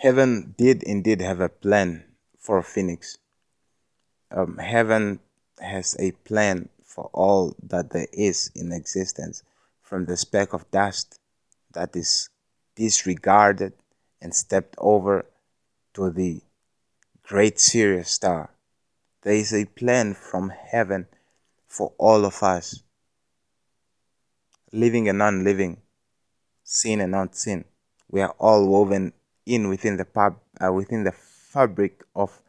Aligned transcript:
Heaven 0.00 0.54
did 0.56 0.82
indeed 0.82 1.20
have 1.20 1.40
a 1.40 1.50
plan 1.50 2.04
for 2.38 2.62
Phoenix. 2.62 3.18
Um, 4.30 4.56
heaven 4.56 5.20
has 5.60 5.94
a 5.98 6.12
plan 6.12 6.70
for 6.82 7.10
all 7.12 7.54
that 7.62 7.90
there 7.90 8.06
is 8.10 8.50
in 8.54 8.72
existence, 8.72 9.42
from 9.82 10.06
the 10.06 10.16
speck 10.16 10.54
of 10.54 10.70
dust 10.70 11.20
that 11.74 11.94
is 11.94 12.30
disregarded 12.76 13.74
and 14.22 14.34
stepped 14.34 14.74
over 14.78 15.26
to 15.92 16.08
the 16.08 16.40
great 17.22 17.60
Sirius 17.60 18.08
star. 18.08 18.48
There 19.20 19.34
is 19.34 19.52
a 19.52 19.66
plan 19.66 20.14
from 20.14 20.48
heaven 20.48 21.08
for 21.66 21.92
all 21.98 22.24
of 22.24 22.42
us, 22.42 22.82
living 24.72 25.10
and 25.10 25.18
non-living, 25.18 25.76
seen 26.64 27.02
and 27.02 27.14
unseen. 27.14 27.66
We 28.10 28.22
are 28.22 28.34
all 28.38 28.66
woven 28.66 29.12
in 29.50 29.68
within 29.68 29.96
the 29.96 30.04
pub, 30.04 30.36
uh, 30.64 30.72
within 30.72 31.02
the 31.02 31.12
fabric 31.12 32.04
of 32.14 32.40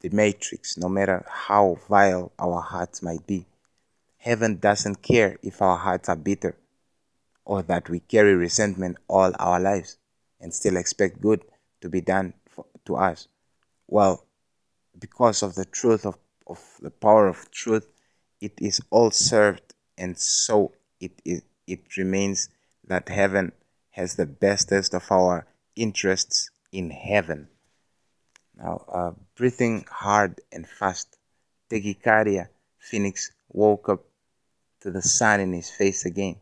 the 0.00 0.08
matrix, 0.10 0.76
no 0.76 0.88
matter 0.88 1.24
how 1.28 1.78
vile 1.88 2.32
our 2.40 2.60
hearts 2.60 3.02
might 3.02 3.24
be. 3.24 3.46
Heaven 4.16 4.58
doesn't 4.58 5.00
care 5.00 5.38
if 5.42 5.62
our 5.62 5.76
hearts 5.76 6.08
are 6.08 6.16
bitter 6.16 6.56
or 7.44 7.62
that 7.62 7.88
we 7.88 8.00
carry 8.00 8.34
resentment 8.34 8.96
all 9.08 9.32
our 9.38 9.60
lives 9.60 9.96
and 10.40 10.52
still 10.52 10.76
expect 10.76 11.20
good 11.20 11.44
to 11.82 11.88
be 11.88 12.00
done 12.00 12.34
for, 12.48 12.66
to 12.84 12.96
us. 12.96 13.28
Well, 13.86 14.26
because 14.98 15.44
of 15.44 15.54
the 15.54 15.64
truth 15.64 16.04
of, 16.04 16.18
of 16.48 16.60
the 16.80 16.90
power 16.90 17.28
of 17.28 17.50
truth, 17.52 17.86
it 18.40 18.54
is 18.60 18.80
all 18.90 19.12
served, 19.12 19.74
and 19.96 20.18
so 20.18 20.72
it 20.98 21.12
is, 21.24 21.42
it 21.66 21.96
remains 21.96 22.48
that 22.88 23.08
heaven 23.08 23.52
has 23.90 24.16
the 24.16 24.26
bestest 24.26 24.94
of 24.94 25.10
our 25.12 25.46
interests 25.80 26.50
in 26.72 26.90
heaven. 26.90 27.48
Now, 28.56 28.84
uh, 28.92 29.12
breathing 29.34 29.86
hard 29.90 30.40
and 30.52 30.68
fast, 30.68 31.16
tachycardia, 31.70 32.48
Phoenix 32.78 33.32
woke 33.48 33.88
up 33.88 34.04
to 34.82 34.90
the 34.90 35.02
sun 35.02 35.40
in 35.40 35.52
his 35.52 35.70
face 35.70 36.04
again. 36.04 36.36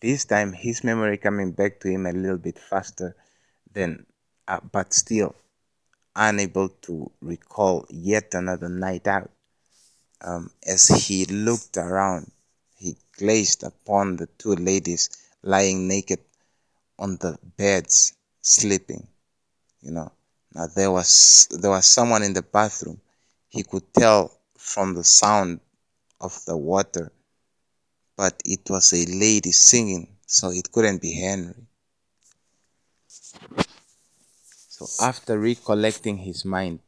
This 0.00 0.24
time, 0.24 0.52
his 0.52 0.82
memory 0.82 1.18
coming 1.18 1.52
back 1.52 1.80
to 1.80 1.88
him 1.88 2.06
a 2.06 2.12
little 2.12 2.38
bit 2.38 2.58
faster 2.58 3.16
than, 3.72 4.06
uh, 4.48 4.60
but 4.72 4.92
still 4.92 5.34
unable 6.16 6.68
to 6.68 7.10
recall 7.20 7.86
yet 7.90 8.34
another 8.34 8.68
night 8.68 9.06
out. 9.06 9.30
Um, 10.20 10.50
as 10.66 10.88
he 10.88 11.26
looked 11.26 11.76
around, 11.76 12.30
he 12.76 12.96
gazed 13.16 13.62
upon 13.62 14.16
the 14.16 14.26
two 14.26 14.54
ladies 14.54 15.10
lying 15.42 15.86
naked 15.86 16.20
on 16.98 17.16
the 17.16 17.38
beds, 17.56 18.14
sleeping. 18.44 19.08
You 19.80 19.92
know, 19.92 20.12
now 20.54 20.66
there 20.66 20.90
was 20.90 21.48
there 21.50 21.70
was 21.70 21.86
someone 21.86 22.22
in 22.22 22.34
the 22.34 22.42
bathroom. 22.42 23.00
He 23.48 23.62
could 23.62 23.92
tell 23.92 24.30
from 24.56 24.94
the 24.94 25.04
sound 25.04 25.60
of 26.20 26.44
the 26.44 26.56
water, 26.56 27.12
but 28.16 28.40
it 28.44 28.68
was 28.68 28.92
a 28.92 29.04
lady 29.06 29.52
singing, 29.52 30.16
so 30.26 30.50
it 30.50 30.70
couldn't 30.70 31.00
be 31.00 31.12
Henry. 31.14 31.66
So 34.68 34.86
after 35.00 35.38
recollecting 35.38 36.18
his 36.18 36.44
mind 36.44 36.80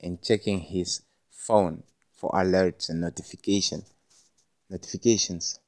and 0.00 0.22
checking 0.22 0.60
his 0.60 1.02
phone 1.30 1.82
for 2.14 2.30
alerts 2.32 2.88
and 2.88 3.00
notification 3.00 3.84
notifications, 4.70 5.60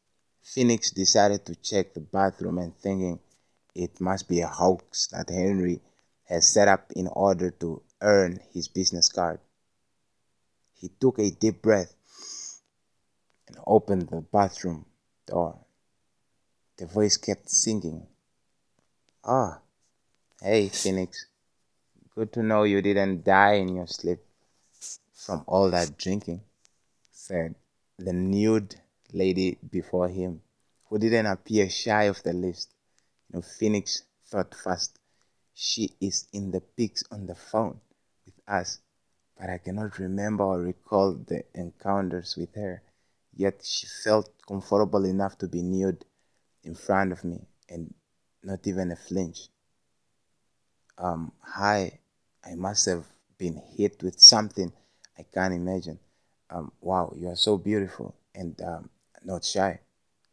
Phoenix 0.43 0.91
decided 0.91 1.45
to 1.47 1.55
check 1.57 1.93
the 1.93 2.01
bathroom 2.01 2.59
and 2.59 2.77
thinking 2.79 3.21
it 3.77 4.01
must 4.01 4.27
be 4.27 4.41
a 4.41 4.49
hoax 4.49 5.07
that 5.09 5.29
Henry 5.29 5.83
has 6.25 6.49
set 6.49 6.67
up 6.67 6.91
in 6.97 7.07
order 7.09 7.51
to 7.51 7.83
earn 8.01 8.41
his 8.53 8.69
business 8.69 9.11
card. 9.11 9.39
He 10.75 10.89
took 10.89 11.19
a 11.19 11.31
deep 11.31 11.61
breath 11.61 11.95
and 13.47 13.59
opened 13.67 14.09
the 14.09 14.23
bathroom 14.23 14.87
door. 15.27 15.59
The 16.79 16.87
voice 16.87 17.19
kept 17.19 17.51
singing. 17.51 18.07
Ah, 19.23 19.61
hey, 20.41 20.69
Phoenix. 20.69 21.27
Good 22.15 22.33
to 22.33 22.43
know 22.43 22.63
you 22.63 22.81
didn't 22.81 23.25
die 23.25 23.55
in 23.55 23.77
your 23.77 23.87
sleep 23.87 24.21
from 25.13 25.45
all 25.47 25.71
that 25.71 25.99
drinking, 25.99 26.41
said 27.11 27.55
the 27.99 28.13
nude 28.15 28.77
lady 29.13 29.59
before 29.71 30.09
him, 30.09 30.41
who 30.89 30.99
didn't 30.99 31.27
appear 31.27 31.69
shy 31.69 32.05
of 32.05 32.23
the 32.23 32.33
list. 32.33 32.76
Phoenix 33.43 34.03
thought 34.27 34.55
fast. 34.55 34.99
She 35.55 35.97
is 36.01 36.29
in 36.33 36.51
the 36.51 36.61
pics 36.61 37.05
on 37.11 37.27
the 37.27 37.35
phone 37.35 37.81
with 38.25 38.35
us, 38.47 38.81
but 39.39 39.49
I 39.49 39.59
cannot 39.59 39.99
remember 39.99 40.45
or 40.45 40.61
recall 40.61 41.15
the 41.15 41.45
encounters 41.55 42.37
with 42.37 42.55
her. 42.55 42.83
Yet 43.35 43.63
she 43.65 43.87
felt 43.87 44.31
comfortable 44.47 45.05
enough 45.05 45.39
to 45.39 45.49
be 45.49 45.63
nude 45.63 46.05
in 46.65 46.75
front 46.75 47.13
of 47.13 47.25
me 47.25 47.47
and 47.69 47.95
not 48.43 48.67
even 48.67 48.93
a 48.93 48.97
flinch. 48.97 49.49
Um, 50.99 51.33
hi, 51.41 52.01
I 52.45 52.55
must 52.55 52.87
have 52.87 53.05
been 53.39 53.61
hit 53.77 54.03
with 54.03 54.21
something 54.21 54.73
I 55.19 55.23
can't 55.23 55.55
imagine. 55.55 55.99
Um, 56.51 56.73
wow, 56.81 57.13
you 57.19 57.29
are 57.29 57.37
so 57.37 57.59
beautiful 57.59 58.15
and 58.35 58.61
um, 58.63 58.91
not 59.25 59.45
shy. 59.45 59.81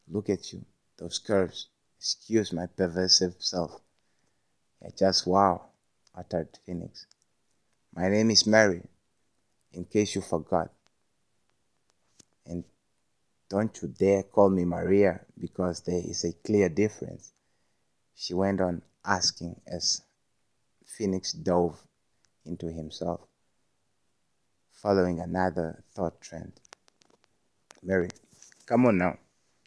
Look 0.07 0.29
at 0.29 0.53
you, 0.53 0.65
those 0.97 1.19
curves. 1.19 1.67
Excuse 2.03 2.51
my 2.51 2.65
pervasive 2.65 3.35
self. 3.39 3.79
Yeah, 4.81 4.89
just 4.93 5.25
wow, 5.25 5.67
uttered 6.13 6.49
Phoenix. 6.65 7.07
My 7.95 8.09
name 8.09 8.29
is 8.29 8.45
Mary, 8.45 8.81
in 9.71 9.85
case 9.85 10.13
you 10.13 10.19
forgot. 10.21 10.69
And 12.45 12.65
don't 13.49 13.81
you 13.81 13.87
dare 13.87 14.23
call 14.23 14.49
me 14.49 14.65
Maria 14.65 15.21
because 15.39 15.79
there 15.79 16.01
is 16.03 16.25
a 16.25 16.33
clear 16.33 16.67
difference. 16.67 17.31
She 18.15 18.33
went 18.33 18.59
on 18.59 18.81
asking 19.05 19.61
as 19.65 20.01
Phoenix 20.85 21.31
dove 21.31 21.81
into 22.45 22.65
himself, 22.69 23.21
following 24.73 25.21
another 25.21 25.85
thought 25.95 26.19
trend. 26.19 26.51
Mary, 27.81 28.09
come 28.65 28.87
on 28.87 28.97
now, 28.97 29.17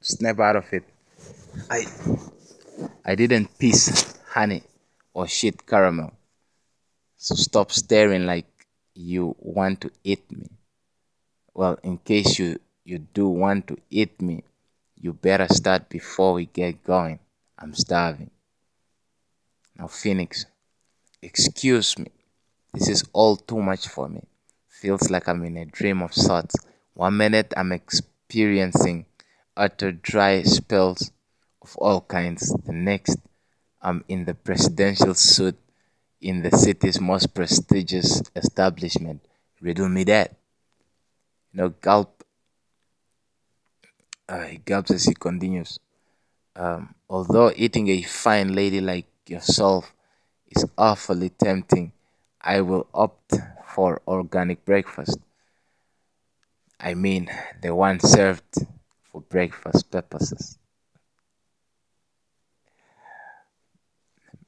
snap 0.03 0.39
out 0.39 0.57
of 0.57 0.71
it. 0.75 0.85
I, 1.71 1.87
I 3.05 3.15
didn't 3.15 3.59
piss 3.59 4.19
honey 4.31 4.63
or 5.15 5.27
shit 5.27 5.67
caramel, 5.67 6.13
so 7.17 7.35
stop 7.35 7.73
staring 7.73 8.27
like 8.27 8.47
you 8.95 9.35
want 9.39 9.81
to 9.83 9.91
eat 10.05 10.31
me. 10.31 10.49
Well, 11.55 11.79
in 11.83 11.99
case 11.99 12.39
you 12.39 12.61
you 12.85 12.99
do 12.99 13.29
want 13.29 13.67
to 13.69 13.79
eat 13.91 14.21
me, 14.23 14.45
you 14.95 15.13
better 15.13 15.49
start 15.53 15.89
before 15.89 16.35
we 16.35 16.47
get 16.47 16.85
going. 16.85 17.19
I'm 17.59 17.75
starving. 17.75 18.31
Now, 19.79 19.89
Phoenix, 19.89 20.47
excuse 21.21 21.99
me. 21.99 22.11
This 22.73 22.89
is 22.89 23.05
all 23.13 23.37
too 23.37 23.61
much 23.61 23.89
for 23.89 24.09
me. 24.09 24.23
Feels 24.69 25.11
like 25.11 25.29
I'm 25.29 25.43
in 25.45 25.57
a 25.57 25.65
dream 25.65 26.03
of 26.03 26.15
sorts. 26.15 26.55
One 26.95 27.17
minute 27.17 27.53
I'm 27.57 27.73
experiencing 27.73 29.07
utter 29.57 29.93
dry 29.93 30.43
spells 30.43 31.11
of 31.67 31.77
all 31.79 32.01
kinds. 32.01 32.55
The 32.65 32.73
next 32.73 33.19
I'm 33.83 34.05
in 34.07 34.25
the 34.25 34.35
presidential 34.35 35.15
suite 35.15 35.59
in 36.21 36.43
the 36.43 36.51
city's 36.51 37.01
most 37.01 37.35
prestigious 37.35 38.23
establishment. 38.37 39.27
Riddle 39.61 39.89
me 39.89 40.05
that. 40.05 40.31
You 41.53 41.57
know, 41.59 41.69
gulp. 41.71 42.23
Uh, 44.29 44.45
he 44.47 44.59
gulps 44.59 44.93
as 44.93 45.05
he 45.05 45.15
continues. 45.15 45.79
Um, 46.55 46.95
although 47.11 47.53
eating 47.57 47.89
a 47.89 48.03
fine 48.03 48.55
lady 48.55 48.81
like 48.81 49.07
yourself 49.27 49.93
is 50.49 50.65
awfully 50.79 51.31
tempting, 51.31 51.93
I 52.41 52.61
will 52.61 52.87
opt 52.95 53.35
for 53.75 54.03
organic 54.07 54.65
breakfast. 54.65 55.19
I 56.79 56.95
mean, 56.95 57.29
the 57.61 57.75
one 57.75 57.99
served 58.01 58.67
for 59.11 59.21
breakfast 59.21 59.91
purposes. 59.91 60.59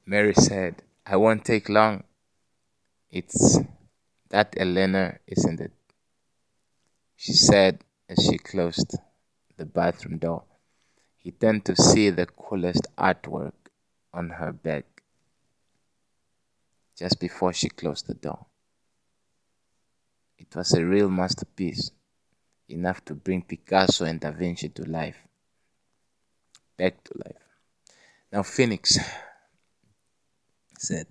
Mary 0.09 0.33
said, 0.33 0.81
I 1.05 1.17
won't 1.17 1.45
take 1.45 1.69
long. 1.69 2.03
It's 3.11 3.59
that 4.29 4.55
Elena, 4.57 5.19
isn't 5.27 5.61
it? 5.61 5.71
She 7.15 7.33
said 7.33 7.83
as 8.09 8.25
she 8.25 8.39
closed 8.39 8.97
the 9.57 9.65
bathroom 9.65 10.17
door. 10.17 10.45
He 11.19 11.29
turned 11.29 11.63
to 11.65 11.75
see 11.75 12.09
the 12.09 12.25
coolest 12.25 12.87
artwork 12.97 13.53
on 14.11 14.31
her 14.31 14.51
bed 14.51 14.85
just 16.97 17.19
before 17.19 17.53
she 17.53 17.69
closed 17.69 18.07
the 18.07 18.15
door. 18.15 18.47
It 20.39 20.55
was 20.55 20.73
a 20.73 20.83
real 20.83 21.09
masterpiece, 21.11 21.91
enough 22.67 23.05
to 23.05 23.13
bring 23.13 23.43
Picasso 23.43 24.05
and 24.05 24.19
Da 24.19 24.31
Vinci 24.31 24.69
to 24.69 24.89
life. 24.89 25.19
Back 26.77 27.03
to 27.03 27.11
life. 27.15 27.43
Now, 28.33 28.41
Phoenix 28.41 28.97
said, 30.79 31.07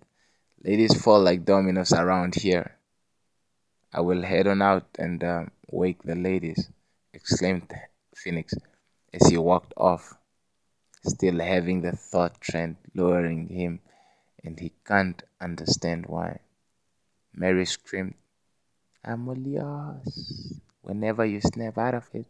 Ladies 0.65 1.01
fall 1.01 1.21
like 1.21 1.45
dominoes 1.45 1.93
around 1.93 2.35
here. 2.35 2.77
I 3.93 4.01
will 4.01 4.23
head 4.23 4.47
on 4.47 4.61
out 4.61 4.89
and 4.99 5.23
uh, 5.23 5.45
wake 5.71 6.03
the 6.03 6.15
ladies, 6.15 6.69
exclaimed 7.13 7.73
Phoenix 8.15 8.55
as 9.13 9.29
he 9.29 9.39
walked 9.39 9.73
off, 9.77 10.15
still 11.05 11.39
having 11.39 11.83
the 11.83 11.93
thought 11.93 12.41
trend 12.41 12.77
luring 12.95 13.49
him, 13.49 13.81
and 14.43 14.59
he 14.59 14.73
can't 14.87 15.23
understand 15.41 16.07
why. 16.07 16.41
Mary 17.33 17.65
screamed, 17.65 18.15
I'm 19.05 19.29
all 19.29 19.39
yours 19.39 20.61
whenever 20.83 21.25
you 21.25 21.41
snap 21.41 21.79
out 21.79 21.95
of 21.95 22.09
it. 22.13 22.27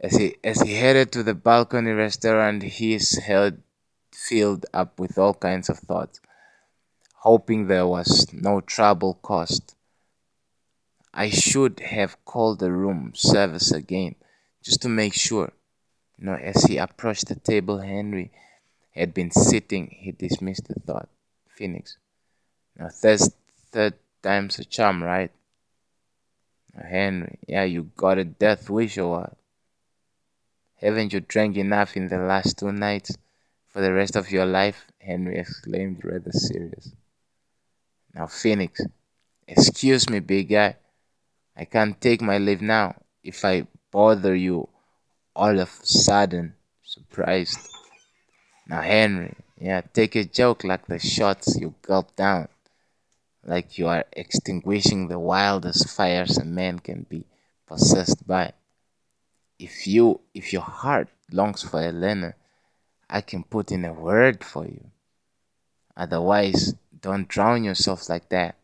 As 0.00 0.16
he, 0.16 0.36
as 0.44 0.60
he 0.60 0.74
headed 0.74 1.10
to 1.12 1.22
the 1.22 1.34
balcony 1.34 1.92
restaurant, 1.92 2.62
his 2.62 3.18
head 3.18 3.62
filled 4.12 4.66
up 4.72 4.98
with 4.98 5.18
all 5.18 5.34
kinds 5.34 5.68
of 5.68 5.78
thoughts, 5.78 6.20
hoping 7.14 7.66
there 7.66 7.86
was 7.86 8.32
no 8.32 8.60
trouble 8.60 9.18
caused. 9.22 9.74
I 11.12 11.30
should 11.30 11.80
have 11.80 12.24
called 12.24 12.58
the 12.58 12.72
room 12.72 13.12
service 13.14 13.72
again, 13.72 14.14
just 14.62 14.82
to 14.82 14.88
make 14.88 15.14
sure. 15.14 15.52
You 16.18 16.26
know, 16.26 16.34
as 16.34 16.64
he 16.64 16.78
approached 16.78 17.28
the 17.28 17.36
table 17.36 17.78
Henry 17.78 18.30
had 18.94 19.14
been 19.14 19.30
sitting, 19.30 19.96
he 19.98 20.12
dismissed 20.12 20.68
the 20.68 20.80
thought. 20.80 21.08
Phoenix. 21.48 21.96
Now, 22.76 22.88
third, 22.88 23.20
third 23.72 23.94
time's 24.22 24.58
a 24.58 24.64
charm, 24.64 25.02
right? 25.02 25.30
Now, 26.74 26.88
Henry, 26.88 27.38
yeah, 27.48 27.64
you 27.64 27.90
got 27.96 28.18
a 28.18 28.24
death 28.24 28.70
wish 28.70 28.98
or 28.98 29.10
what? 29.10 29.36
Haven't 30.80 31.12
you 31.12 31.20
drank 31.20 31.56
enough 31.56 31.96
in 31.96 32.08
the 32.08 32.18
last 32.18 32.58
two 32.58 32.70
nights 32.70 33.16
for 33.78 33.82
the 33.82 33.92
rest 33.92 34.16
of 34.16 34.32
your 34.32 34.44
life? 34.44 34.86
Henry 34.98 35.38
exclaimed, 35.38 36.04
rather 36.04 36.32
serious. 36.32 36.90
Now, 38.12 38.26
Phoenix, 38.26 38.80
excuse 39.46 40.10
me, 40.10 40.18
big 40.18 40.48
guy. 40.48 40.74
I 41.56 41.64
can't 41.64 42.00
take 42.00 42.20
my 42.20 42.38
leave 42.38 42.60
now 42.60 42.96
if 43.22 43.44
I 43.44 43.68
bother 43.92 44.34
you 44.34 44.68
all 45.36 45.60
of 45.60 45.70
a 45.80 45.86
sudden. 45.86 46.54
Surprised. 46.82 47.56
Now, 48.66 48.80
Henry, 48.80 49.36
yeah, 49.60 49.82
take 49.82 50.16
a 50.16 50.24
joke 50.24 50.64
like 50.64 50.86
the 50.86 50.98
shots 50.98 51.56
you 51.56 51.72
gulp 51.82 52.16
down, 52.16 52.48
like 53.44 53.78
you 53.78 53.86
are 53.86 54.06
extinguishing 54.12 55.06
the 55.06 55.20
wildest 55.20 55.88
fires 55.88 56.36
a 56.36 56.44
man 56.44 56.80
can 56.80 57.06
be 57.08 57.26
possessed 57.64 58.26
by. 58.26 58.54
If 59.56 59.86
you, 59.86 60.18
if 60.34 60.52
your 60.52 60.62
heart 60.62 61.10
longs 61.30 61.62
for 61.62 61.80
Elena, 61.80 62.34
I 63.08 63.20
can 63.20 63.42
put 63.44 63.72
in 63.72 63.84
a 63.84 63.92
word 63.92 64.44
for 64.44 64.64
you. 64.64 64.90
Otherwise, 65.96 66.74
don't 67.00 67.28
drown 67.28 67.64
yourself 67.64 68.08
like 68.08 68.28
that. 68.28 68.56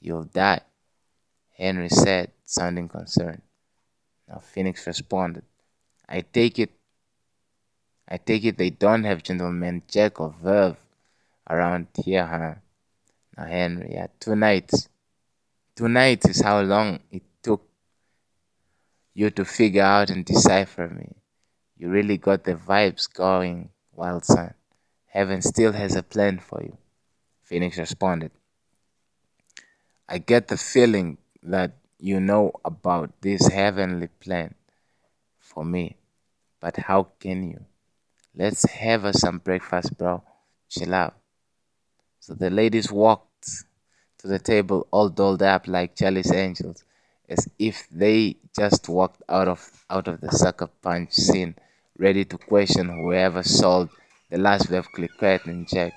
You'll 0.00 0.24
die. 0.24 0.60
Henry 1.56 1.88
said, 1.88 2.32
sounding 2.46 2.88
concerned. 2.88 3.42
Now 4.28 4.38
Phoenix 4.38 4.86
responded, 4.86 5.44
I 6.08 6.20
take 6.22 6.58
it 6.58 6.70
I 8.08 8.16
take 8.16 8.44
it 8.44 8.58
they 8.58 8.70
don't 8.70 9.04
have 9.04 9.22
gentlemen 9.22 9.82
Jack 9.86 10.20
or 10.20 10.34
Veuve 10.42 10.76
around 11.48 11.86
here, 12.04 12.26
huh? 12.26 12.54
Now 13.36 13.44
Henry, 13.44 13.92
yeah, 13.92 14.08
two 14.18 14.34
nights. 14.34 14.88
Two 15.76 15.88
nights 15.88 16.28
is 16.28 16.40
how 16.40 16.60
long 16.60 17.00
it 17.10 17.22
took 17.42 17.62
you 19.14 19.30
to 19.30 19.44
figure 19.44 19.82
out 19.82 20.10
and 20.10 20.24
decipher 20.24 20.88
me. 20.88 21.19
You 21.80 21.88
really 21.88 22.18
got 22.18 22.44
the 22.44 22.56
vibes 22.56 23.10
going, 23.10 23.70
wild 23.94 24.26
son. 24.26 24.52
Heaven 25.06 25.40
still 25.40 25.72
has 25.72 25.96
a 25.96 26.02
plan 26.02 26.38
for 26.38 26.62
you. 26.62 26.76
Phoenix 27.42 27.78
responded. 27.78 28.32
I 30.06 30.18
get 30.18 30.48
the 30.48 30.58
feeling 30.58 31.16
that 31.42 31.78
you 31.98 32.20
know 32.20 32.52
about 32.66 33.22
this 33.22 33.48
heavenly 33.48 34.08
plan 34.08 34.56
for 35.38 35.64
me. 35.64 35.96
But 36.60 36.76
how 36.76 37.04
can 37.18 37.48
you? 37.48 37.64
Let's 38.36 38.68
have 38.68 39.06
us 39.06 39.20
some 39.20 39.38
breakfast, 39.38 39.96
bro. 39.96 40.22
Chill 40.68 40.92
out. 40.92 41.16
So 42.18 42.34
the 42.34 42.50
ladies 42.50 42.92
walked 42.92 43.48
to 44.18 44.28
the 44.28 44.38
table 44.38 44.86
all 44.90 45.08
dolled 45.08 45.42
up 45.42 45.66
like 45.66 45.96
jealous 45.96 46.30
angels, 46.30 46.84
as 47.26 47.48
if 47.58 47.88
they 47.90 48.36
just 48.54 48.86
walked 48.86 49.22
out 49.30 49.48
of 49.48 49.86
out 49.88 50.08
of 50.08 50.20
the 50.20 50.30
sucker 50.30 50.66
punch 50.66 51.14
scene, 51.14 51.54
ready 52.00 52.24
to 52.24 52.38
question 52.38 52.88
whoever 52.88 53.42
sold 53.44 53.90
the 54.30 54.38
last 54.38 54.68
Veuve 54.70 54.90
Clicquot 54.92 55.44
and 55.44 55.68
Jack. 55.68 55.92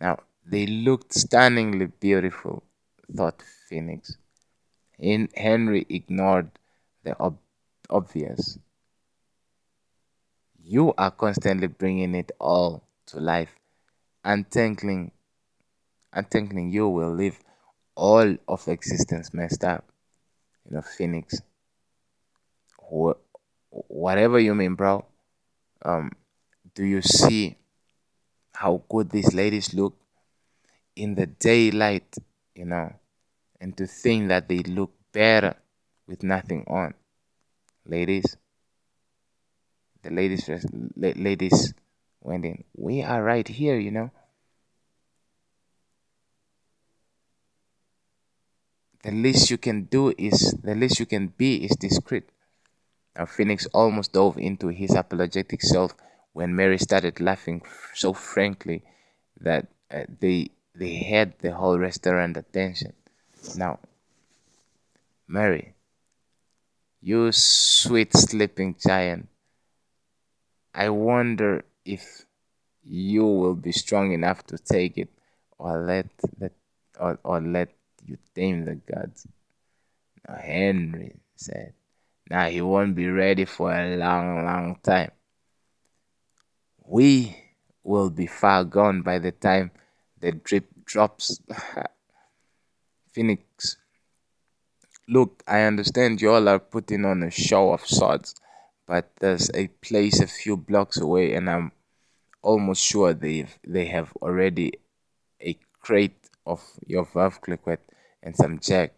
Now 0.00 0.20
they 0.46 0.66
looked 0.66 1.12
stunningly 1.14 1.86
beautiful, 1.86 2.62
thought 3.12 3.42
Phoenix. 3.68 4.16
In 4.98 5.28
Henry 5.36 5.86
ignored 5.88 6.50
the 7.04 7.18
ob- 7.20 7.38
obvious. 7.90 8.58
You 10.64 10.92
are 10.98 11.12
constantly 11.12 11.68
bringing 11.68 12.14
it 12.16 12.32
all 12.40 12.82
to 13.06 13.20
life. 13.20 13.54
Untangling, 14.24 15.12
untangling 16.14 16.72
you 16.72 16.88
will 16.88 17.12
leave 17.14 17.38
all 17.94 18.36
of 18.48 18.68
existence 18.68 19.34
messed 19.34 19.64
up. 19.64 19.84
You 20.64 20.76
know, 20.76 20.82
Phoenix. 20.82 21.42
Wh- 22.88 23.18
whatever 23.88 24.38
you 24.38 24.54
mean, 24.54 24.74
bro. 24.74 25.04
Um, 25.84 26.12
do 26.74 26.84
you 26.84 27.02
see 27.02 27.56
how 28.52 28.82
good 28.88 29.10
these 29.10 29.34
ladies 29.34 29.74
look 29.74 29.96
in 30.96 31.14
the 31.14 31.26
daylight? 31.26 32.16
You 32.54 32.66
know, 32.66 32.92
and 33.60 33.76
to 33.76 33.86
think 33.86 34.28
that 34.28 34.48
they 34.48 34.58
look 34.58 34.92
better 35.12 35.56
with 36.06 36.22
nothing 36.22 36.64
on. 36.68 36.94
Ladies, 37.86 38.36
the 40.02 40.10
ladies, 40.10 40.48
ladies 40.96 41.74
went 42.20 42.44
in. 42.44 42.64
We 42.76 43.02
are 43.02 43.22
right 43.22 43.46
here, 43.46 43.78
you 43.78 43.90
know. 43.90 44.10
The 49.02 49.10
least 49.10 49.50
you 49.50 49.58
can 49.58 49.84
do 49.84 50.14
is, 50.16 50.54
the 50.62 50.74
least 50.74 50.98
you 50.98 51.04
can 51.04 51.26
be 51.26 51.56
is 51.56 51.76
discreet. 51.76 52.24
Now, 53.16 53.26
Phoenix 53.26 53.66
almost 53.66 54.12
dove 54.12 54.38
into 54.38 54.68
his 54.68 54.94
apologetic 54.94 55.62
self 55.62 55.94
when 56.32 56.56
Mary 56.56 56.78
started 56.78 57.20
laughing 57.20 57.62
so 57.94 58.12
frankly 58.12 58.82
that 59.40 59.68
uh, 59.90 60.04
they 60.20 60.50
they 60.74 60.96
had 60.96 61.38
the 61.38 61.52
whole 61.52 61.78
restaurant 61.78 62.36
attention. 62.36 62.92
Now, 63.56 63.78
Mary, 65.28 65.74
you 67.00 67.30
sweet 67.30 68.16
sleeping 68.16 68.74
giant, 68.84 69.28
I 70.74 70.88
wonder 70.88 71.64
if 71.84 72.26
you 72.82 73.24
will 73.24 73.54
be 73.54 73.70
strong 73.70 74.12
enough 74.12 74.44
to 74.46 74.58
take 74.58 74.98
it 74.98 75.10
or 75.58 75.78
let 75.78 76.08
the, 76.38 76.50
or, 76.98 77.18
or 77.22 77.40
let 77.40 77.70
you 78.04 78.18
tame 78.34 78.64
the 78.64 78.74
gods. 78.74 79.26
Now 80.28 80.36
Henry 80.36 81.20
said, 81.36 81.74
Now 82.30 82.48
he 82.48 82.60
won't 82.60 82.94
be 82.94 83.08
ready 83.08 83.44
for 83.44 83.72
a 83.72 83.96
long, 83.96 84.44
long 84.44 84.78
time. 84.82 85.10
We 86.86 87.36
will 87.82 88.10
be 88.10 88.26
far 88.26 88.64
gone 88.64 89.02
by 89.02 89.18
the 89.18 89.32
time 89.32 89.70
the 90.20 90.32
drip 90.32 90.68
drops. 90.84 91.40
Phoenix. 93.12 93.76
Look, 95.06 95.42
I 95.46 95.62
understand 95.62 96.20
you 96.20 96.32
all 96.32 96.48
are 96.48 96.58
putting 96.58 97.04
on 97.04 97.22
a 97.22 97.30
show 97.30 97.72
of 97.72 97.86
sorts, 97.86 98.34
but 98.86 99.10
there's 99.20 99.50
a 99.54 99.68
place 99.68 100.20
a 100.20 100.26
few 100.26 100.56
blocks 100.56 100.98
away, 100.98 101.34
and 101.34 101.48
I'm 101.48 101.72
almost 102.42 102.82
sure 102.82 103.12
they 103.12 103.46
they 103.66 103.86
have 103.86 104.12
already 104.22 104.72
a 105.40 105.58
crate 105.80 106.30
of 106.46 106.62
your 106.86 107.04
Veuve 107.04 107.40
Clicquot 107.40 107.80
and 108.22 108.34
some 108.34 108.58
Jack. 108.58 108.94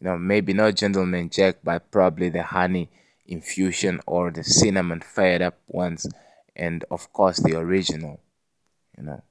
You 0.00 0.06
know, 0.06 0.18
maybe 0.18 0.54
not 0.54 0.76
gentleman 0.76 1.28
Jack, 1.28 1.58
but 1.62 1.90
probably 1.90 2.30
the 2.30 2.42
honey 2.42 2.88
infusion 3.26 4.00
or 4.06 4.30
the 4.30 4.42
cinnamon 4.42 5.00
fired 5.00 5.42
up 5.42 5.58
ones, 5.68 6.08
and 6.56 6.84
of 6.90 7.12
course 7.12 7.38
the 7.38 7.56
original. 7.56 8.20
You 8.96 9.04
know, 9.04 9.22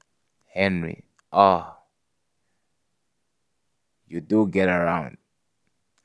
Henry. 0.53 1.03
Oh, 1.33 1.75
you 4.07 4.21
do 4.21 4.47
get 4.47 4.69
around. 4.69 5.17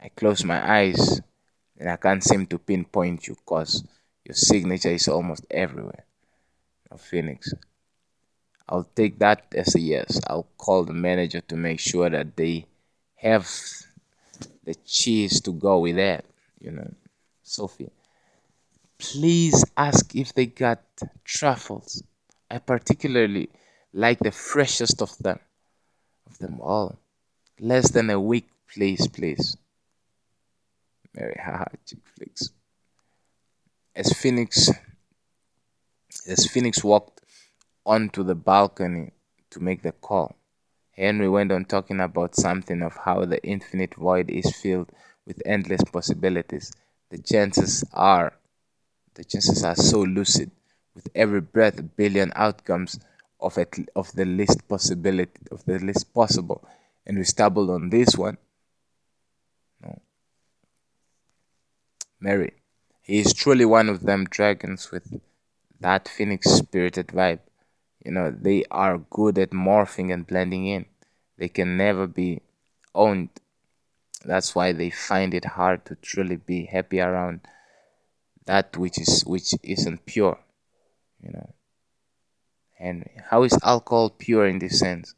I 0.01 0.09
close 0.09 0.45
my 0.45 0.61
eyes 0.61 1.21
and 1.79 1.89
I 1.89 1.97
can't 1.97 2.23
seem 2.23 2.47
to 2.47 2.59
pinpoint 2.59 3.27
you 3.27 3.35
because 3.35 3.85
your 4.25 4.35
signature 4.35 4.91
is 4.91 5.09
almost 5.09 5.47
everywhere. 5.51 6.05
Now, 6.91 6.99
Phoenix, 6.99 7.53
I'll 8.69 8.89
take 8.95 9.19
that 9.19 9.47
as 9.55 9.75
a 9.75 9.81
yes. 9.81 10.21
I'll 10.27 10.49
call 10.59 10.85
the 10.85 10.93
manager 10.93 11.41
to 11.41 11.57
make 11.57 11.81
sure 11.81 12.11
that 12.11 12.37
they 12.37 12.67
have 13.17 13.47
the 14.65 14.75
cheese 14.87 15.41
to 15.43 15.53
go 15.53 15.79
with 15.81 15.97
that. 15.97 16.25
You 16.61 16.73
know, 16.73 16.91
Sophie, 17.43 17.91
please 18.99 19.65
ask 19.77 20.15
if 20.15 20.35
they 20.35 20.47
got 20.47 20.83
truffles. 21.25 22.03
I 22.51 22.59
particularly 22.59 23.51
like 23.93 24.19
the 24.19 24.31
freshest 24.31 25.03
of 25.03 25.17
them, 25.19 25.39
of 26.27 26.39
them 26.39 26.61
all. 26.61 26.99
Less 27.61 27.91
than 27.91 28.11
a 28.11 28.21
week, 28.21 28.49
please, 28.73 29.07
please. 29.09 29.57
Mary, 31.15 31.37
haha, 31.43 31.65
chick 31.87 32.01
flicks. 32.17 32.51
As 33.95 34.13
Phoenix, 34.13 34.71
as 36.27 36.47
Phoenix 36.49 36.83
walked 36.83 37.21
onto 37.87 38.25
the 38.25 38.35
balcony 38.35 39.13
to 39.51 39.61
make 39.61 39.83
the 39.83 39.93
call, 39.93 40.35
Henry 40.97 41.29
went 41.29 41.51
on 41.51 41.65
talking 41.65 42.01
about 42.01 42.37
something 42.37 42.83
of 42.83 42.97
how 43.05 43.25
the 43.25 43.45
infinite 43.45 43.95
void 43.95 44.31
is 44.31 44.55
filled 44.55 44.91
with 45.27 45.43
endless 45.45 45.83
possibilities. 45.83 46.73
The 47.11 47.19
chances 47.19 47.85
are, 47.93 48.35
the 49.15 49.25
chances 49.25 49.65
are 49.65 49.77
so 49.77 50.01
lucid. 50.01 50.51
With 50.95 51.09
every 51.15 51.41
breath, 51.41 51.81
a 51.81 51.83
billion 51.83 52.33
outcomes 52.37 53.01
of 53.41 53.59
it, 53.59 53.77
of 53.97 54.13
the 54.13 54.25
least 54.25 54.69
possibility 54.69 55.33
of 55.51 55.65
the 55.65 55.79
least 55.81 56.15
possible, 56.15 56.67
and 57.05 57.19
we 57.19 57.25
stumbled 57.25 57.71
on 57.71 57.91
this 57.91 58.17
one. 58.17 58.39
No, 59.83 60.01
Mary, 62.21 62.53
he 63.03 63.19
is 63.19 63.35
truly 63.35 63.65
one 63.65 63.89
of 63.89 64.03
them 64.03 64.25
dragons 64.25 64.93
with 64.93 65.21
that 65.81 66.09
phoenix 66.09 66.49
spirited 66.51 67.09
vibe. 67.09 67.41
You 68.05 68.13
know, 68.13 68.31
they 68.31 68.65
are 68.71 68.99
good 68.99 69.39
at 69.39 69.51
morphing 69.51 70.13
and 70.13 70.27
blending 70.27 70.67
in. 70.67 70.87
They 71.39 71.49
can 71.49 71.77
never 71.77 72.07
be 72.07 72.43
owned. 72.95 73.31
That's 74.25 74.55
why 74.55 74.73
they 74.73 74.91
find 74.91 75.35
it 75.35 75.45
hard 75.45 75.85
to 75.87 75.95
truly 75.97 76.37
be 76.37 76.67
happy 76.67 77.01
around 77.01 77.41
that 78.47 78.77
which 78.77 78.99
is 78.99 79.25
which 79.27 79.55
isn't 79.63 80.07
pure. 80.07 80.39
You 81.23 81.33
know. 81.33 81.55
Henry, 82.79 83.17
how 83.31 83.43
is 83.45 83.59
alcohol 83.63 84.11
pure 84.11 84.47
in 84.47 84.59
this 84.59 84.79
sense? 84.79 85.15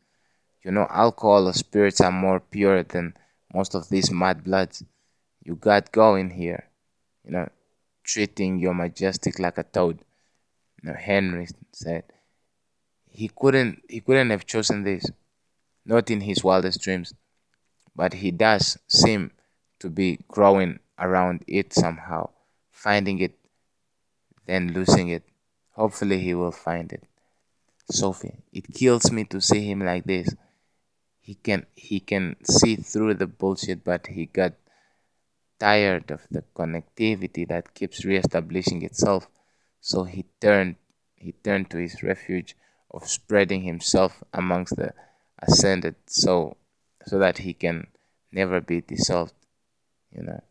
You 0.63 0.71
know, 0.71 0.87
alcohol 0.91 1.49
or 1.49 1.53
spirits 1.53 2.01
are 2.01 2.13
more 2.13 2.39
pure 2.41 2.83
than 2.83 3.15
most 3.53 3.75
of 3.75 3.89
these 3.89 4.11
mad 4.11 4.45
bloods 4.45 4.85
you 5.43 5.55
got 5.57 5.93
going 5.93 6.31
here 6.31 6.71
you 7.27 7.33
know, 7.33 7.49
treating 8.05 8.59
your 8.59 8.73
majestic 8.73 9.39
like 9.39 9.59
a 9.59 9.65
toad. 9.65 9.99
You 10.83 10.91
know, 10.91 10.97
Henry 10.97 11.49
said 11.73 12.05
he 13.17 13.31
couldn't 13.35 13.83
he 13.89 14.01
couldn't 14.01 14.31
have 14.31 14.47
chosen 14.47 14.85
this, 14.85 15.11
not 15.85 16.11
in 16.11 16.21
his 16.21 16.45
wildest 16.45 16.83
dreams, 16.83 17.15
but 17.95 18.15
he 18.15 18.31
does 18.31 18.79
seem 18.87 19.31
to 19.81 19.89
be 19.89 20.19
growing 20.29 20.79
around 20.99 21.45
it 21.47 21.73
somehow, 21.73 22.29
finding 22.71 23.19
it, 23.21 23.35
then 24.47 24.73
losing 24.73 25.09
it. 25.09 25.23
Hopefully 25.73 26.21
he 26.21 26.35
will 26.35 26.53
find 26.53 26.93
it. 26.93 27.05
Sophie, 27.91 28.43
it 28.53 28.73
kills 28.75 29.11
me 29.13 29.25
to 29.25 29.41
see 29.41 29.65
him 29.71 29.81
like 29.81 30.05
this. 30.05 30.35
He 31.21 31.35
can 31.35 31.67
he 31.75 32.01
can 32.01 32.37
see 32.45 32.77
through 32.77 33.15
the 33.15 33.27
bullshit, 33.27 33.83
but 33.83 34.09
he 34.09 34.27
got 34.27 34.55
tired 35.59 36.11
of 36.11 36.27
the 36.31 36.45
connectivity 36.55 37.49
that 37.49 37.75
keeps 37.75 38.05
re-establishing 38.05 38.83
itself, 38.83 39.29
so 39.81 40.05
he 40.05 40.27
turned 40.41 40.77
he 41.15 41.33
turned 41.33 41.71
to 41.71 41.79
his 41.79 42.03
refuge 42.03 42.55
of 42.91 43.09
spreading 43.09 43.63
himself 43.63 44.23
amongst 44.33 44.77
the 44.77 44.93
ascended 45.41 45.97
so 46.07 46.57
so 47.07 47.19
that 47.19 47.39
he 47.39 47.53
can 47.53 47.87
never 48.33 48.61
be 48.61 48.81
dissolved, 48.81 49.35
you 50.11 50.23
know. 50.23 50.43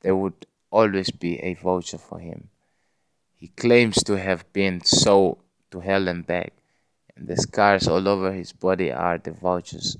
There 0.00 0.16
would 0.16 0.46
always 0.70 1.10
be 1.10 1.38
a 1.38 1.54
vulture 1.54 1.98
for 1.98 2.18
him. 2.18 2.48
He 3.36 3.48
claims 3.48 4.02
to 4.04 4.18
have 4.18 4.52
been 4.52 4.82
so 4.84 5.38
to 5.70 5.80
hell 5.80 6.08
and 6.08 6.26
back, 6.26 6.52
and 7.14 7.28
the 7.28 7.36
scars 7.36 7.86
all 7.86 8.08
over 8.08 8.32
his 8.32 8.52
body 8.52 8.90
are 8.90 9.18
the 9.18 9.32
vultures 9.32 9.96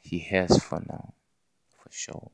he 0.00 0.20
has 0.20 0.62
for 0.62 0.80
now 0.80 1.12
for 1.76 1.90
sure 1.90 2.30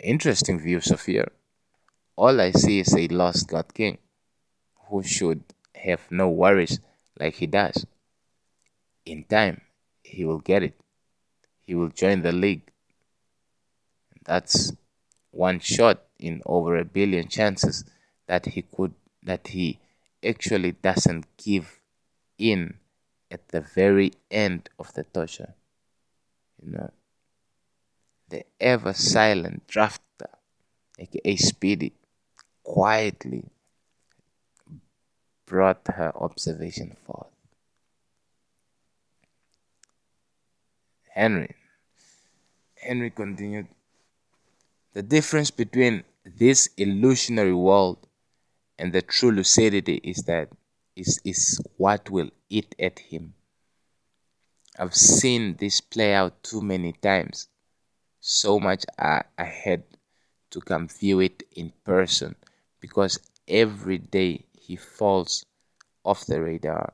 Interesting 0.00 0.60
view, 0.60 0.80
Sophia. 0.80 1.26
All 2.22 2.40
I 2.40 2.50
see 2.50 2.80
is 2.80 2.94
a 2.94 3.06
lost 3.08 3.46
God 3.48 3.72
King 3.72 3.98
who 4.86 5.02
should 5.02 5.42
have 5.74 6.02
no 6.10 6.28
worries 6.28 6.80
like 7.20 7.34
he 7.36 7.46
does. 7.46 7.86
In 9.06 9.24
time, 9.24 9.60
he 10.02 10.24
will 10.24 10.40
get 10.40 10.62
it. 10.62 10.74
He 11.60 11.74
will 11.74 11.90
join 12.02 12.22
the 12.22 12.32
league. 12.32 12.66
That's 14.24 14.72
one 15.30 15.60
shot 15.60 16.02
in 16.18 16.42
over 16.44 16.76
a 16.76 16.84
billion 16.84 17.28
chances 17.28 17.84
that 18.26 18.46
he 18.46 18.62
could 18.62 18.94
that 19.22 19.48
he 19.48 19.78
actually 20.24 20.72
doesn't 20.72 21.24
give 21.36 21.78
in 22.38 22.74
at 23.30 23.46
the 23.48 23.60
very 23.60 24.12
end 24.30 24.70
of 24.78 24.92
the 24.94 25.04
torture 25.04 25.54
you 26.62 26.72
know, 26.72 26.90
the 28.28 28.44
ever 28.60 28.92
silent 28.92 29.66
drafter, 29.66 30.30
aka 30.98 31.20
a 31.24 31.36
Speedy, 31.36 31.92
quietly 32.68 33.44
brought 35.46 35.80
her 35.86 36.12
observation 36.14 36.94
forth. 37.06 37.32
Henry. 41.14 41.54
Henry 42.76 43.10
continued, 43.10 43.68
The 44.92 45.02
difference 45.02 45.50
between 45.50 46.04
this 46.24 46.68
illusionary 46.76 47.54
world 47.54 48.06
and 48.78 48.92
the 48.92 49.02
true 49.02 49.32
lucidity 49.32 49.96
is 50.04 50.24
that 50.24 50.50
is, 50.94 51.20
is 51.24 51.60
what 51.78 52.10
will 52.10 52.30
eat 52.50 52.74
at 52.78 52.98
him. 52.98 53.32
I've 54.78 54.94
seen 54.94 55.56
this 55.58 55.80
play 55.80 56.12
out 56.12 56.42
too 56.42 56.60
many 56.60 56.92
times. 56.92 57.48
So 58.20 58.60
much 58.60 58.84
I, 58.98 59.22
I 59.38 59.44
had 59.44 59.84
to 60.50 60.60
come 60.60 60.88
view 60.88 61.20
it 61.20 61.42
in 61.56 61.72
person 61.82 62.36
because 62.80 63.18
every 63.46 63.98
day 63.98 64.44
he 64.52 64.76
falls 64.76 65.44
off 66.04 66.26
the 66.26 66.40
radar 66.40 66.92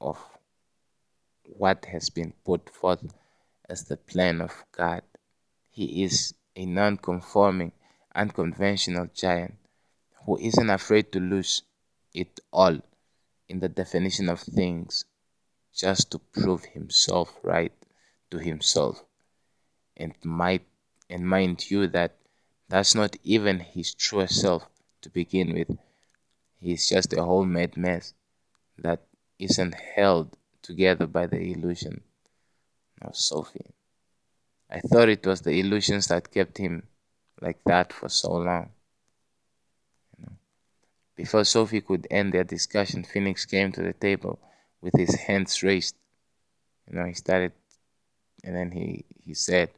of 0.00 0.18
what 1.44 1.84
has 1.86 2.10
been 2.10 2.32
put 2.44 2.70
forth 2.70 3.14
as 3.68 3.84
the 3.84 3.96
plan 3.96 4.40
of 4.40 4.64
God. 4.72 5.02
He 5.70 6.04
is 6.04 6.34
a 6.56 6.66
non 6.66 6.96
conforming, 6.96 7.72
unconventional 8.14 9.08
giant 9.14 9.56
who 10.24 10.38
isn't 10.38 10.70
afraid 10.70 11.12
to 11.12 11.20
lose 11.20 11.62
it 12.12 12.40
all 12.52 12.78
in 13.48 13.60
the 13.60 13.68
definition 13.68 14.28
of 14.28 14.40
things 14.40 15.04
just 15.74 16.10
to 16.12 16.18
prove 16.18 16.64
himself 16.64 17.36
right 17.42 17.72
to 18.30 18.38
himself. 18.38 19.04
And 19.96 20.14
might 20.24 20.66
and 21.10 21.28
mind 21.28 21.70
you 21.70 21.86
that 21.88 22.16
that's 22.68 22.94
not 22.94 23.16
even 23.22 23.60
his 23.60 23.94
true 23.94 24.26
self 24.26 24.66
to 25.04 25.10
begin 25.10 25.54
with. 25.54 25.78
He's 26.60 26.88
just 26.88 27.12
a 27.12 27.22
whole 27.22 27.44
mad 27.44 27.76
mess 27.76 28.14
that 28.78 29.02
isn't 29.38 29.74
held 29.74 30.36
together 30.62 31.06
by 31.06 31.26
the 31.26 31.52
illusion 31.52 32.02
of 33.00 33.16
Sophie. 33.16 33.74
I 34.70 34.80
thought 34.80 35.08
it 35.08 35.26
was 35.26 35.42
the 35.42 35.60
illusions 35.60 36.08
that 36.08 36.32
kept 36.32 36.58
him 36.58 36.88
like 37.40 37.60
that 37.66 37.92
for 37.92 38.08
so 38.08 38.32
long. 38.32 38.70
Before 41.16 41.44
Sophie 41.44 41.80
could 41.80 42.08
end 42.10 42.32
their 42.32 42.44
discussion, 42.44 43.04
Phoenix 43.04 43.44
came 43.44 43.70
to 43.72 43.82
the 43.82 43.92
table 43.92 44.40
with 44.80 44.94
his 44.96 45.14
hands 45.14 45.62
raised. 45.62 45.94
You 46.88 46.96
know, 46.96 47.04
he 47.04 47.14
started, 47.14 47.52
and 48.42 48.56
then 48.56 48.72
he, 48.72 49.04
he 49.22 49.32
said, 49.34 49.70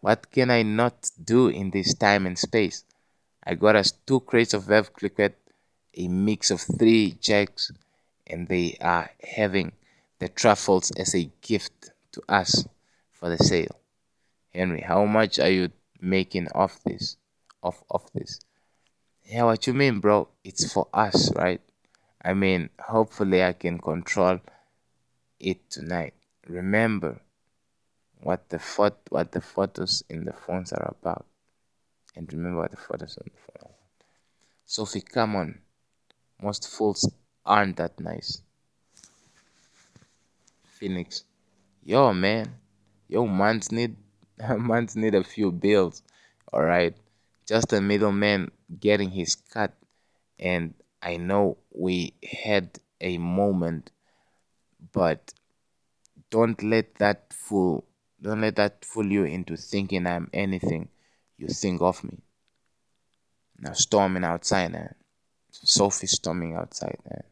What 0.00 0.30
can 0.30 0.50
I 0.50 0.62
not 0.62 1.10
do 1.22 1.48
in 1.48 1.70
this 1.70 1.94
time 1.94 2.26
and 2.26 2.38
space? 2.38 2.84
I 3.46 3.54
got 3.54 3.76
us 3.76 3.92
two 3.92 4.20
crates 4.20 4.54
of 4.54 4.64
Veuve 4.64 4.92
Clicquot, 4.92 5.34
a 5.94 6.08
mix 6.08 6.50
of 6.50 6.60
three 6.60 7.12
jacks, 7.20 7.70
and 8.26 8.48
they 8.48 8.76
are 8.80 9.10
having 9.22 9.70
the 10.18 10.28
truffles 10.28 10.90
as 10.92 11.14
a 11.14 11.30
gift 11.42 11.92
to 12.10 12.22
us 12.28 12.66
for 13.12 13.28
the 13.28 13.38
sale. 13.38 13.78
Henry, 14.52 14.80
how 14.80 15.04
much 15.04 15.38
are 15.38 15.50
you 15.50 15.70
making 16.00 16.48
off 16.54 16.82
this? 16.82 17.16
Off 17.62 17.84
of 17.88 18.10
this? 18.14 18.40
Yeah, 19.24 19.44
what 19.44 19.66
you 19.66 19.74
mean, 19.74 20.00
bro? 20.00 20.28
It's 20.42 20.72
for 20.72 20.88
us, 20.92 21.32
right? 21.36 21.60
I 22.24 22.34
mean, 22.34 22.70
hopefully 22.80 23.44
I 23.44 23.52
can 23.52 23.78
control 23.78 24.40
it 25.38 25.70
tonight. 25.70 26.14
Remember 26.48 27.20
what 28.20 28.48
the 28.48 28.58
phot- 28.58 29.06
what 29.10 29.30
the 29.30 29.40
photos 29.40 30.02
in 30.08 30.24
the 30.24 30.32
phones 30.32 30.72
are 30.72 30.94
about. 31.00 31.26
And 32.16 32.32
remember 32.32 32.60
what 32.60 32.70
the 32.70 32.76
the 32.76 33.06
phone. 33.06 33.72
Sophie, 34.64 35.02
come 35.02 35.36
on. 35.36 35.58
Most 36.42 36.66
fools 36.66 37.08
aren't 37.44 37.76
that 37.76 38.00
nice. 38.00 38.42
Phoenix. 40.64 41.24
Yo 41.84 42.14
man. 42.14 42.56
Yo 43.06 43.26
mans 43.26 43.70
need 43.70 43.96
mans 44.58 44.96
need 44.96 45.14
a 45.14 45.22
few 45.22 45.52
bills. 45.52 46.02
Alright. 46.52 46.96
Just 47.46 47.74
a 47.74 47.80
middleman 47.82 48.50
getting 48.80 49.10
his 49.10 49.34
cut 49.34 49.74
and 50.40 50.74
I 51.02 51.18
know 51.18 51.58
we 51.70 52.14
had 52.24 52.80
a 53.00 53.18
moment, 53.18 53.92
but 54.92 55.34
don't 56.30 56.60
let 56.62 56.94
that 56.96 57.32
fool 57.32 57.84
don't 58.20 58.40
let 58.40 58.56
that 58.56 58.84
fool 58.84 59.06
you 59.06 59.24
into 59.24 59.56
thinking 59.56 60.06
I'm 60.06 60.30
anything 60.32 60.88
you 61.38 61.48
think 61.48 61.80
of 61.82 62.02
me. 62.04 62.18
Now 63.58 63.72
storming 63.72 64.24
outside, 64.24 64.72
man. 64.72 64.94
Sophie 65.50 66.06
storming 66.06 66.54
outside, 66.54 66.98
man. 67.08 67.22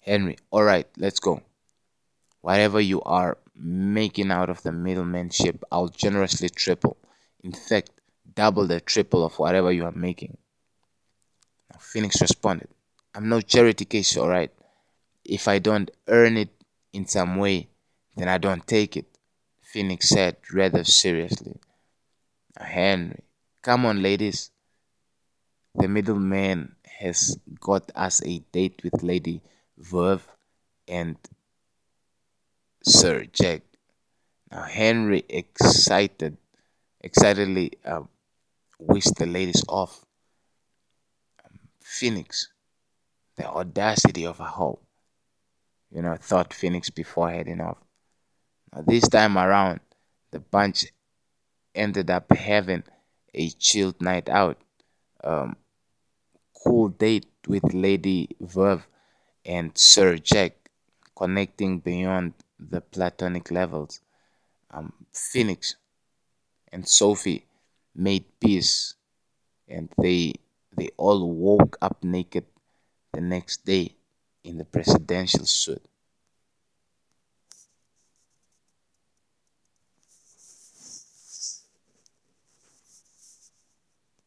Henry, 0.00 0.38
all 0.50 0.62
right, 0.62 0.86
let's 0.96 1.20
go. 1.20 1.42
Whatever 2.40 2.80
you 2.80 3.02
are 3.02 3.36
making 3.54 4.30
out 4.30 4.48
of 4.48 4.62
the 4.62 4.70
middlemanship, 4.70 5.62
I'll 5.72 5.88
generously 5.88 6.48
triple. 6.48 6.96
In 7.42 7.52
fact, 7.52 7.90
double 8.34 8.66
the 8.66 8.80
triple 8.80 9.24
of 9.24 9.38
whatever 9.38 9.72
you 9.72 9.84
are 9.84 9.92
making. 9.92 10.36
Now, 11.72 11.78
Phoenix 11.80 12.20
responded, 12.20 12.68
I'm 13.14 13.28
no 13.28 13.40
charity 13.40 13.84
case, 13.84 14.16
all 14.16 14.28
right. 14.28 14.52
If 15.24 15.48
I 15.48 15.58
don't 15.58 15.90
earn 16.06 16.36
it 16.36 16.50
in 16.92 17.06
some 17.06 17.36
way, 17.36 17.68
then 18.16 18.28
I 18.28 18.38
don't 18.38 18.66
take 18.66 18.96
it, 18.96 19.06
Phoenix 19.62 20.08
said 20.08 20.36
rather 20.52 20.84
seriously. 20.84 21.56
Henry, 22.64 23.20
come 23.62 23.86
on, 23.86 24.02
ladies. 24.02 24.50
The 25.74 25.88
middleman 25.88 26.74
has 26.98 27.38
got 27.60 27.90
us 27.94 28.22
a 28.24 28.40
date 28.52 28.80
with 28.82 29.02
Lady 29.02 29.42
Veuve 29.78 30.26
and 30.88 31.16
Sir 32.82 33.26
Jack. 33.32 33.62
Now, 34.50 34.62
Henry 34.62 35.24
excited, 35.28 36.36
excitedly 37.00 37.72
uh, 37.84 38.02
wished 38.78 39.16
the 39.16 39.26
ladies 39.26 39.62
off. 39.68 40.04
Phoenix, 41.80 42.48
the 43.36 43.46
audacity 43.46 44.26
of 44.26 44.40
a 44.40 44.44
hoe, 44.44 44.78
you 45.90 46.02
know, 46.02 46.16
thought 46.16 46.52
Phoenix 46.52 46.90
before 46.90 47.30
heading 47.30 47.60
off. 47.60 47.78
Now, 48.74 48.82
this 48.86 49.08
time 49.08 49.38
around, 49.38 49.80
the 50.30 50.40
bunch 50.40 50.86
ended 51.74 52.10
up 52.10 52.32
having 52.32 52.82
a 53.34 53.50
chilled 53.50 54.00
night 54.00 54.28
out. 54.28 54.58
Um, 55.22 55.56
cool 56.64 56.88
date 56.88 57.26
with 57.46 57.72
Lady 57.72 58.28
Veuve 58.40 58.84
and 59.44 59.76
Sir 59.76 60.16
Jack, 60.18 60.70
connecting 61.16 61.78
beyond 61.80 62.34
the 62.58 62.80
platonic 62.80 63.50
levels. 63.50 64.00
Um, 64.70 64.92
Phoenix 65.12 65.76
and 66.72 66.86
Sophie 66.86 67.46
made 67.94 68.24
peace, 68.40 68.94
and 69.66 69.88
they 69.98 70.34
they 70.76 70.90
all 70.96 71.32
woke 71.32 71.76
up 71.80 72.04
naked 72.04 72.44
the 73.12 73.20
next 73.20 73.64
day 73.64 73.96
in 74.44 74.58
the 74.58 74.64
presidential 74.64 75.46
suite. 75.46 75.82